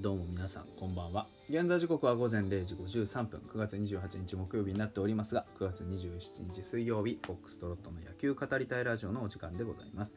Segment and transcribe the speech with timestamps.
[0.00, 1.26] どうも皆さんこんばんは。
[1.50, 3.42] 現在時刻は午前0時53分。
[3.52, 10.14] 9月28日木曜日になっておりますが9月27日水曜日フォックストロットの野球語りたいラジオのお時間でございます。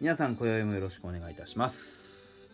[0.00, 2.50] 皆さん今宵もよろしくお願いいたします。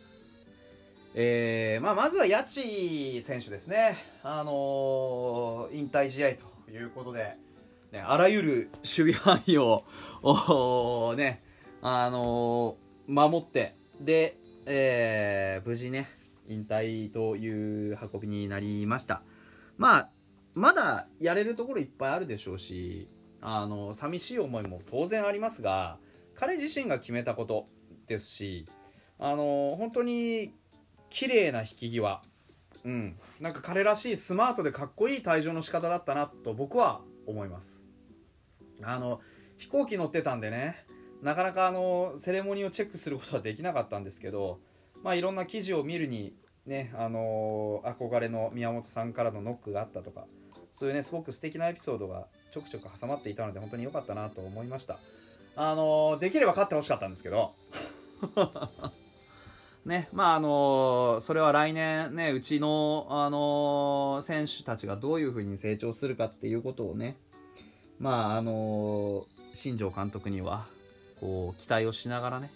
[1.14, 6.30] えーまあ、まずは八千選手ですね、あのー引退試合
[6.66, 7.36] ということで、
[7.92, 9.84] ね、あらゆる守備範囲を、
[11.16, 11.40] ね
[11.82, 14.36] あのー守ってで、
[14.66, 16.17] えー無事ね
[16.48, 19.22] 引退という運びになりました。
[19.76, 20.10] まあ
[20.54, 23.08] まだやれるところいっぱいあるでしょうし
[23.40, 25.98] あの寂しい思いも当然ありますが
[26.34, 27.68] 彼自身が決めたこと
[28.08, 28.66] ですし
[29.20, 30.52] あの本当に
[31.10, 32.22] 綺麗な引き際
[32.84, 37.84] うんなんか彼らしいスマートでかっこいい退場の仕方だったなと僕は思います。
[38.82, 39.20] あの
[39.56, 40.84] 飛行機乗ってたんでね
[41.22, 44.60] なかなかあのセレモニーをチェックすることはできなかったんですけど
[45.02, 46.34] まあいろんな記事を見るに
[46.66, 50.26] ねあの憧れの宮本さんからのノックがあったとか
[50.74, 54.98] そういうねすごく素敵なエピソードがちょくちょく挟まっていたので本当に良かったなと思いました。
[55.56, 57.54] あのできれば勝ってほしかったんですけど。
[59.84, 67.16] ねまああのそれは来年ねうちのあの選手たちがどういうふうに成長するかっていうことをね
[67.98, 70.66] まああの新庄監督には
[71.20, 72.52] こう期待をしながらね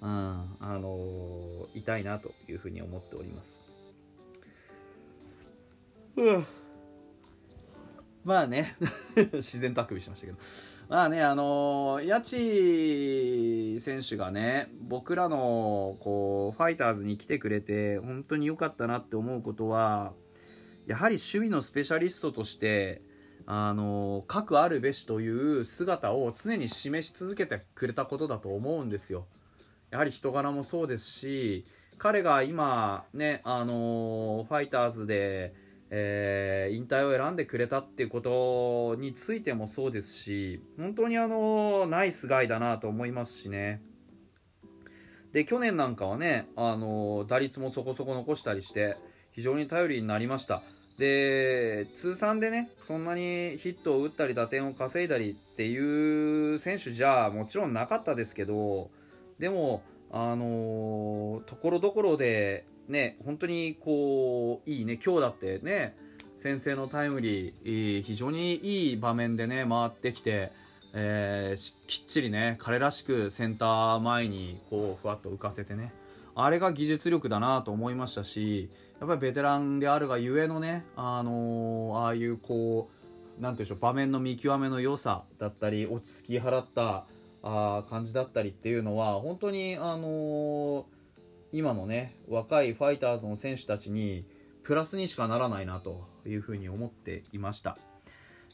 [0.00, 0.56] うん。
[0.60, 3.64] あのいたいなというふうに思っております。
[6.16, 6.46] うん
[8.24, 8.74] まあね。
[9.34, 10.38] 自然とあくびしましたけど。
[10.88, 20.12] まあねあのー、八千選手がね僕らのこうファイターズに来てくれて本当に良かったなって思うことは
[20.86, 23.02] やはり守備のスペシャリストとして
[23.46, 29.26] あのー、核あるべしという姿を常に示し続けてくれたことだと思うんですよ
[29.90, 31.64] やはり人柄もそうですし
[31.98, 35.54] 彼が今ねあの、ファイターズで
[35.90, 43.82] えー引退を選んでくれたっていうことについてもそうですし本当にあのナイスガイだなと思いますしね。
[45.32, 48.96] で去年なんかはねあの打率もそこそこ残したりして
[49.32, 50.62] 非常に頼りになりました。
[50.98, 58.90] で通算でねそんなにヒットを打ったり打点を稼いだりっていう選手じゃもちろんなかったですけど
[59.38, 65.96] でもあのところどころでね本当にこういいね今日だってね
[66.34, 70.52] 先制のタイムリー非常にいい場面でね回ってきて、
[70.92, 75.92] えーきっちりね彼らしくセンター前にこうふわっと浮かせてね
[76.34, 78.68] あれが技術力だなと思いましたし
[79.00, 87.04] やっぱりベテランであるがゆえのね、あのーああいうこうなんていうでしょう場面の見極めの良さだったり落ち着き払った
[87.48, 90.84] あ感じだったりっていうのは本当に、あのー
[91.52, 94.26] 今のね若いファイターズの選手たちに
[94.64, 97.78] プラスにしかならないなというふうに思っていました。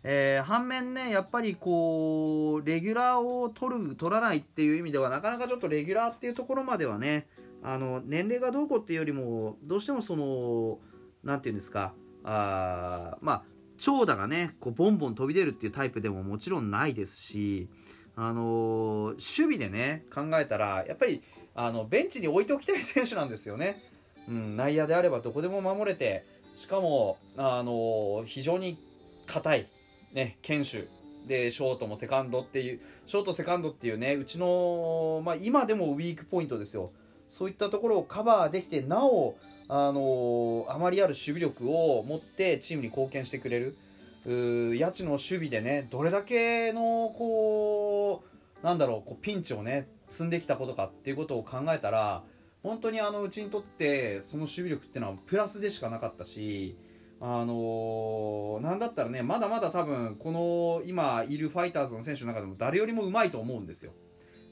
[0.05, 7.27] えー反面ねやっぱりこうレギュラーを取る取らないっていう意味ではなかなかちょっとレギュラーっていうところまではね
[7.63, 10.79] あの年齢がどうこうっていうよりもどうしてもその
[11.25, 13.43] なんていうんですかあまあ
[13.79, 17.69] 長打がねこうボンボン飛び出るっていうタイプでももちろんないですし
[18.17, 21.23] あのー守備でね考えたらやっぱり
[21.55, 23.83] あのベンチに置いておきたい選手なんですよね。
[24.29, 26.25] うん、内野であればどこでも守れて
[26.57, 28.79] しかも、あの非常に
[29.27, 29.69] 硬い、
[30.13, 30.89] ね、堅守。
[31.27, 36.91] でショートもセカンドっていうショートセカンドっていうねうちの、まあ、今でもウィークポイントですよ。
[37.29, 39.37] そういったところをカバーできてなお、
[39.69, 43.77] あのあまりある守備力を持ってチームに貢献してくれる。
[44.25, 48.25] 谷地の守備でねどれだけのこ
[48.63, 52.23] うなんだろうこうピンチをね積んできたことかっていうことを考えたら
[52.63, 56.77] 本当にあのうちにとってその守備力っていうのはプラスでしかなかったし、
[57.21, 63.93] あのなんだったらねまだまだ多分この今いるファイターズの選手の中でも誰よりもうまいと思うんですよ。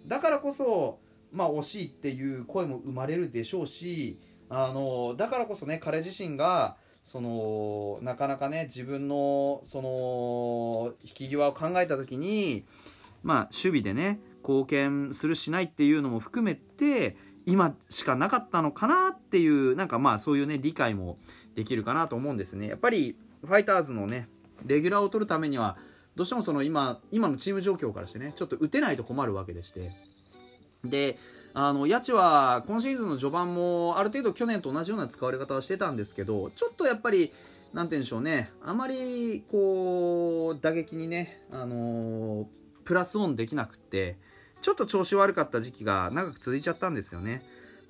[0.07, 0.99] だからこそ、
[1.31, 4.19] まあ、惜しいっていう声も生まれるでしょうし、
[4.49, 12.65] あのだからこそね彼自身がそのなかなかね自分のその引き際を考えた時に、
[13.23, 17.17] まあ、守備でね貢献するしないっていうのも含めて
[17.47, 21.19] 今しかなかったのかなっていうなんかまあそういうね理解も
[21.55, 22.69] できるかなと思うんですね。
[22.69, 24.29] やっぱりファイターズのね
[24.65, 25.79] レギュラーを取るためには
[26.17, 30.10] どうしてもその今今のチーム状況からしてねちょっと打てないと困るわけでして。
[30.85, 31.19] で
[31.53, 37.33] あの谷地は今シーズンの序盤もある程度去年と同じような使われ方はしてたんですけどちょっとやっぱり
[37.73, 42.49] なんて言うんでしょうねあまりこう打撃にねあの
[42.85, 44.17] プラスオンできなくって
[44.63, 47.43] ちょっと調子悪かった時期が長く続いちゃったんですよね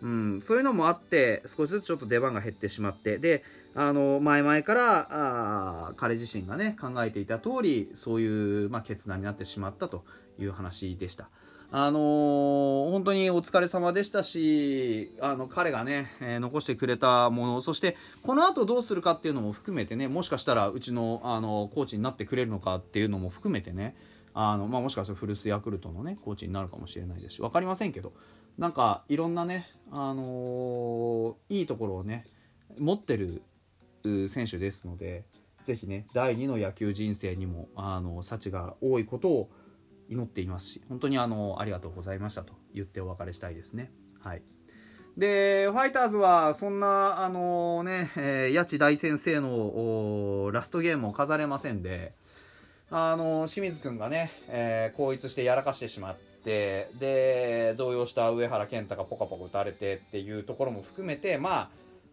[0.02, 3.44] うん、そういうのもあって少しずつちょっと出番が減ってしまってで
[3.74, 10.04] あの前々からあ彼自身がね考えていた通りそういう、まあ、決断になってしまったと
[10.38, 11.28] いう話でした。
[11.72, 23.94] あのー、本当にお疲れ様でしたし、あの、彼がね、えー、残してくれたもの、そして、この後どうするかっていうのも含めてね、もしかしたらうちの、あの、コーチになってくれるのかっていうのも含めてね、
[24.34, 28.12] あの、まあ、もしかしたら古巣ヤクルトのね、コーチになるかもしれないですし、分かりませんけど、
[28.58, 32.26] なんか、いろんなね、あのー、いいところをね、
[32.78, 33.42] 持ってる
[34.28, 35.24] 選手ですので、
[35.64, 39.50] ぜひね、第2の野球人生にも、あの、幸が多いことを、
[40.10, 43.90] 祈っていますし本当にあのありがとうございましたと言ってお別れしたいですね。
[44.20, 44.42] はい
[45.16, 52.14] でファイターズはそんなあのね、えー、八千大先生のラストゲームを飾れませんで
[52.90, 61.70] あの清水君がね、えー、後逸してやらかしてしまってで動揺した上原健太がポカポカ打たれてっていうところも含めてまあ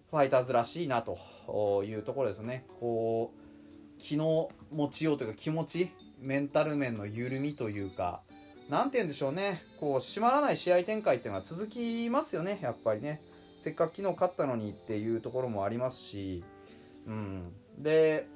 [0.10, 8.22] ファイターズらしいなというところですねこう気の持ちようというか気持ちメンタル面の緩みというか
[8.70, 9.64] 何て言うんでしょうね。
[9.80, 13.22] こう締まらない試合展開っていうのは続きますよねやっぱりね。
[13.60, 16.44] せっかく昨日勝ったのにっていうところもありますし、
[17.08, 18.28] うん、で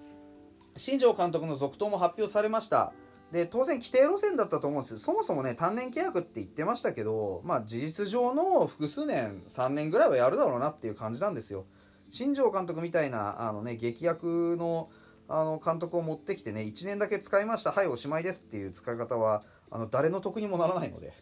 [0.75, 2.93] 新庄監督の続投も発表されました。
[3.31, 11.65] で当然規定路線だったと思うんですそもそもね単年契約って言ってましたけどまあ事実上の複数年3年ぐらいはやるだろうなっていう感じなんですよ。
[12.09, 14.89] 新庄監督みたいなあのね劇薬の
[15.31, 17.71] あの監督を持ってきてね1年だけ使いました。
[17.71, 21.13] はいおしまいですっていう使い方はあの誰の得にもならないので。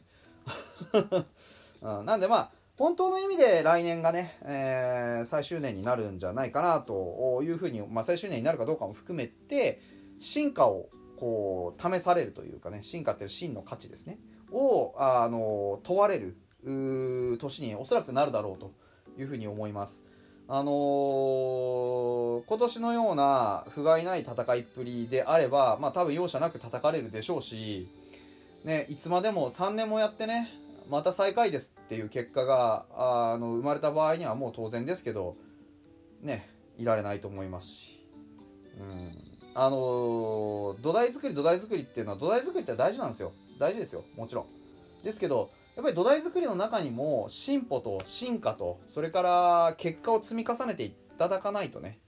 [1.82, 2.06] うん。
[2.06, 9.82] なんでまあ本当の意味で来年がね、えー、最終年になるんじゃないかなというふうに、まあ、最終年になるかどうかも含めて
[10.18, 14.18] 進化をこう試されるというかね進化っていう真の価値ですね。
[14.52, 16.38] をあの問われる
[17.38, 18.74] 年におそらくなるだろうと
[19.18, 20.04] いうふうに思います。
[20.52, 27.88] あのー、今年のような不甲斐ない戦いっぷりであれば、まあ多分容赦なく叩かれるでしょうし、
[28.64, 30.52] ね、いつまでも3年もやってね、
[30.90, 35.38] また最下位ですっていう結果があの生まれた場合にはもう当然ですけど、
[36.24, 36.50] ね、
[36.80, 38.04] いられないと思いますし。
[38.80, 39.12] うん。
[39.54, 43.34] あのー、土台作り土台作りっていうのは土台作りって大事なんですよ。
[43.60, 44.04] 大事ですよ。
[44.18, 44.46] もちろん。
[45.04, 52.00] ですけど、やっぱり土台作りの中にも進歩と進化とそれから結果を積み重ねていただかないとね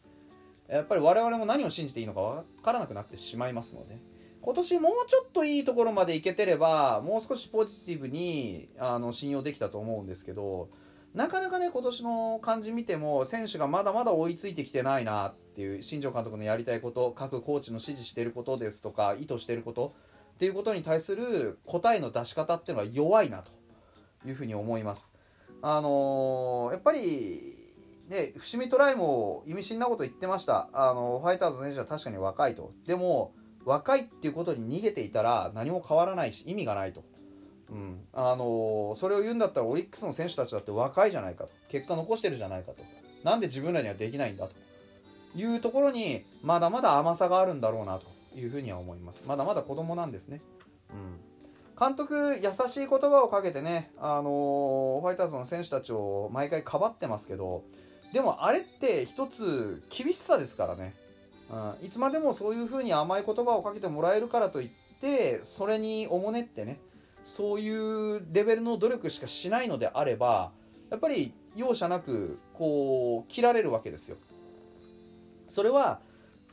[0.67, 3.99] やっぱり我々も何を信じていいのか分からなくなってしまいますので
[4.41, 10.69] 今年もうちょっといいところまでいけてればもう少しポジティブにあの信用できたと思うんですけど
[11.13, 19.93] なかなかね今年の感じ見ても選手がまだまだ追いついてきてないなっていう新庄監督のやりたいこと各コーチの指示してることですとか意図してること
[20.41, 23.51] っていうことに対する答えの出し方っていうのは弱いなと
[24.27, 25.13] いうふうに思います。
[25.61, 27.59] あのー、やっぱり
[28.09, 30.67] ね、伏見トライも意味深なこと言ってました。
[30.73, 32.71] あのファイターズの選手は確かに若いと。
[32.87, 33.35] でも、
[33.65, 37.03] 若いっていうことに逃げていたら何も変わらないし、意味がないと。
[37.69, 37.99] うん。
[38.11, 41.51] あの、それを言うんだったらオリックスの選手たちだって若いじゃないかと。
[41.69, 42.77] 結果残してるじゃないかと。
[43.23, 44.55] なんで自分らにはできないんだと。
[45.35, 49.23] いうところに、まだまだ甘さがあるんだろうなというふうには思います。
[49.25, 50.41] まだまだ子供なんですね。
[50.91, 51.31] うん。
[51.79, 57.63] 監督、優しい言葉をかけてね、あのー、ファイターズの選手たちを毎回かばってますけど、
[58.13, 60.93] でもあれって一つ厳しさですからね。
[61.49, 64.69] うん、いつまでもそういう風に甘い言葉をかけてもらえるからといっ
[65.01, 66.79] て、それにおもねってね、
[67.23, 70.51] そういうレベルの努力しかしないのであれば、
[70.89, 74.17] やっぱり容赦なく、こう、切られるわけですよ。
[75.47, 75.99] それは、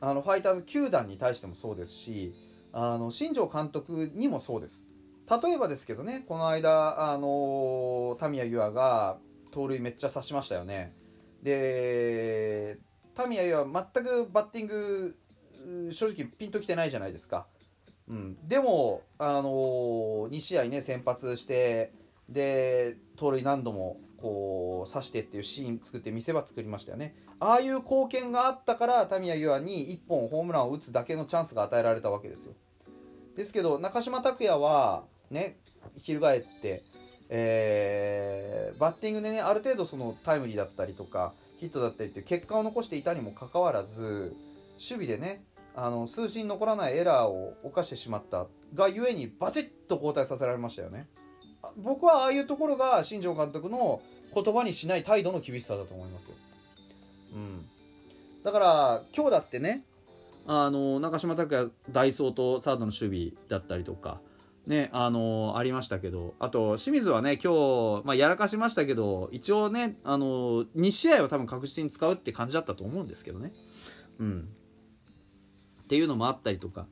[0.01, 2.35] あの、ファイターズ球団に対してもそうですし、
[2.73, 4.85] あの、新庄監督にもそうです。
[5.29, 9.19] 例えばですけどねこの間あのタミヤユアが
[9.51, 10.95] 盗塁めっちゃ刺しましたよね。
[11.43, 12.79] で
[13.15, 15.17] タミヤユア全くバッティング
[15.93, 17.47] 正直ピンときてないじゃないですか、
[18.09, 19.51] うん、でもあの
[20.31, 21.93] 2試合ね先発して
[22.29, 27.15] で盗塁何度もこう刺してっていうシーン作って見せ場作りましたよね。
[27.41, 32.55] ああいう貢献があったからタミヤユアに1本ホームランを打つだけのチャンスが与えられたわけですよ。
[33.37, 35.59] ですけど中島拓也はね
[35.97, 36.83] 翻って、
[37.29, 44.35] えー、バッティングでねある程度そのタイムリーだったりとかヒットだったりっていう結果を残していたにもかかわらず
[44.73, 45.45] 守備でね
[45.75, 51.09] あの数字に残らないエラーを犯してしまったがゆえにバチッと交代させられましたよね。
[51.83, 54.01] 僕はああいうところが新庄監督の
[54.35, 56.35] 言葉にしない態度の厳しさだと思いますよ、
[57.35, 57.67] うん、
[58.45, 59.83] だから今日だってね
[60.47, 64.21] あの中島拓也ダイソーとサードの守備だったりとか
[64.69, 73.55] ね、あの、ありましたけど、あと、清水はね、今日、まあ、やらかしましたけど、一応ね、あの、2試合は多分確実に使うって感じだったと思うんですけどね。
[74.19, 74.49] うん。
[75.85, 76.87] っていうのもあったりとか、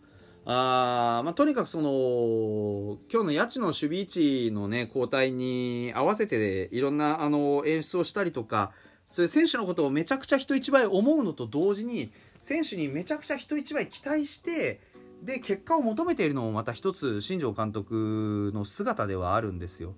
[0.49, 8.71] あまあ、とにかくその、今日の八千の守備位置のね、交代に合わせて、いろんな、あの、演出をしたりとか、
[9.09, 14.81] それ選手のことをめちゃくちゃ人一倍思うのと同時に、選手にめちゃくちゃ人一倍期待して、
[15.23, 19.95] で結果を求めているのもまた一つ新庄監督の姿ではあるんですよ。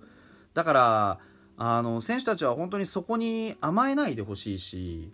[0.54, 1.18] だから
[1.56, 5.12] あの選手たちは本当にそこに甘えないでほしいし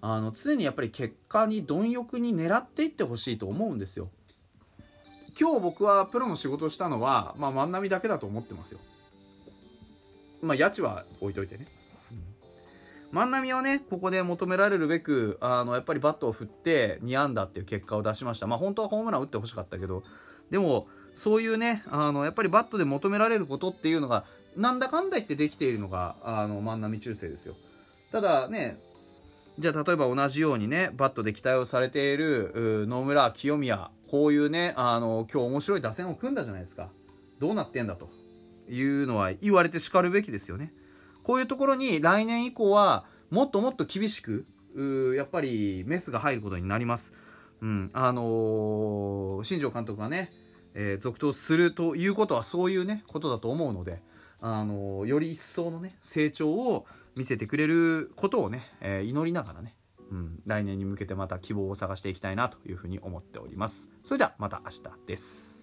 [0.00, 4.10] あの常にやっぱり結果に貪欲に狙っていってほしいと思うんですよ。
[5.40, 8.80] 今日僕はプロの仕事をしたのは、まあ、万波だけだと思ってますよ
[10.42, 11.66] まあ家賃は置いといてね
[13.12, 18.46] 万波はね、ここで求められるべく、あの、やっぱりバットを振って2安打っていう結果を出しました。
[18.46, 20.04] まあ本当はホームラン打ってほしかったけど、
[20.50, 24.24] でも、そういうね、あの、やっぱりバットで求められることっていうのが、
[24.56, 27.56] なんだかんだ言ってできているのが、あの、万波中世ですよ。
[28.12, 28.78] ただね、
[29.58, 36.90] じゃあ例えば同じようにね、バットで期待をされている野村、清宮、こういうね、あの、今日面白い打線を組んだじゃないですか。
[37.38, 38.10] どうなってんだと
[38.68, 40.72] いうのは言われてしかるべきですよね。
[41.22, 44.46] こういうところに来年以降はもっともっと厳しく
[45.16, 47.12] やっぱりメスが入ることになります。
[47.60, 50.32] うん、あのー、新庄監督がね、
[50.74, 54.02] えー、続投するということはそういうねことだと思うので、
[54.40, 59.76] あのー、より一層のね成長を見せてくれることをね、えー、祈りながらね、
[60.10, 63.88] うん、来年に向けてまた希望を探していきたいなというふうに思っております。
[64.02, 65.59] それではまた明日です。